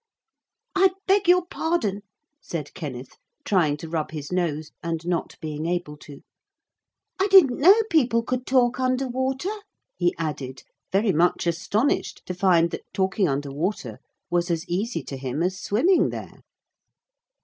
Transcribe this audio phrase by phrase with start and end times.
[0.75, 2.01] 'I beg your pardon,'
[2.41, 6.23] said Kenneth, trying to rub his nose, and not being able to.
[7.19, 9.61] 'I didn't know people could talk under water,'
[9.95, 13.99] he added very much astonished to find that talking under water
[14.31, 16.41] was as easy to him as swimming there.